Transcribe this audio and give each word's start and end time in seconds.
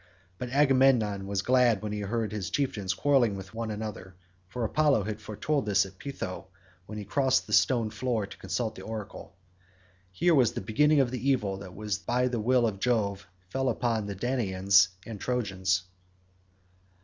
But 0.39 0.49
Agamemnon 0.49 1.27
was 1.27 1.43
glad 1.43 1.83
when 1.83 1.91
he 1.91 1.99
heard 1.99 2.31
his 2.31 2.49
chieftains 2.49 2.95
quarrelling 2.95 3.35
with 3.35 3.53
one 3.53 3.69
another, 3.69 4.15
for 4.47 4.65
Apollo 4.65 5.03
had 5.03 5.21
foretold 5.21 5.65
him 5.65 5.69
this 5.69 5.85
at 5.85 5.99
Pytho 5.99 6.47
when 6.87 6.97
he 6.97 7.05
crossed 7.05 7.45
the 7.45 7.53
stone 7.53 7.91
floor 7.91 8.25
to 8.25 8.37
consult 8.37 8.73
the 8.73 8.81
oracle. 8.81 9.35
Here 10.11 10.33
was 10.33 10.53
the 10.53 10.59
beginning 10.61 11.01
of 11.01 11.11
the 11.11 11.29
evil 11.29 11.57
that 11.57 11.99
by 12.07 12.27
the 12.27 12.39
will 12.39 12.65
of 12.65 12.79
Jove 12.79 13.27
fell 13.49 13.65
both 13.65 13.75
upon 13.75 14.07
Danaans 14.07 14.87
and 15.05 15.21
Trojans. 15.21 15.83